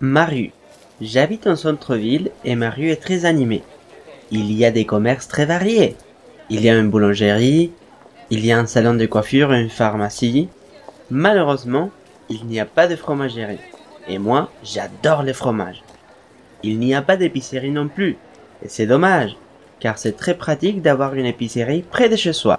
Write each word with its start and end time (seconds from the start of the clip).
Ma 0.00 0.24
rue. 0.24 0.50
J'habite 1.00 1.46
en 1.46 1.54
centre-ville 1.54 2.30
et 2.44 2.56
Marie 2.56 2.90
est 2.90 3.02
très 3.02 3.24
animée. 3.24 3.62
Il 4.32 4.52
y 4.52 4.64
a 4.64 4.72
des 4.72 4.84
commerces 4.84 5.28
très 5.28 5.46
variés. 5.46 5.94
Il 6.50 6.62
y 6.62 6.68
a 6.68 6.76
une 6.76 6.90
boulangerie, 6.90 7.70
il 8.30 8.44
y 8.44 8.52
a 8.52 8.58
un 8.58 8.66
salon 8.66 8.94
de 8.94 9.06
coiffure 9.06 9.52
une 9.52 9.70
pharmacie. 9.70 10.48
Malheureusement, 11.10 11.90
il 12.28 12.44
n'y 12.46 12.58
a 12.58 12.64
pas 12.64 12.88
de 12.88 12.96
fromagerie. 12.96 13.60
Et 14.08 14.18
moi, 14.18 14.50
j'adore 14.64 15.22
les 15.22 15.32
fromages. 15.32 15.84
Il 16.64 16.78
n'y 16.80 16.94
a 16.94 17.02
pas 17.02 17.16
d'épicerie 17.16 17.70
non 17.70 17.88
plus. 17.88 18.16
Et 18.64 18.68
c'est 18.68 18.86
dommage, 18.86 19.36
car 19.78 19.96
c'est 19.98 20.16
très 20.16 20.36
pratique 20.36 20.82
d'avoir 20.82 21.14
une 21.14 21.26
épicerie 21.26 21.82
près 21.82 22.08
de 22.08 22.16
chez 22.16 22.32
soi. 22.32 22.58